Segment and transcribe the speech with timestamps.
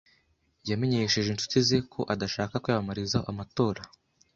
[0.69, 3.81] Yamenyesheje inshuti ze ko adashaka kwiyamamariza amatora.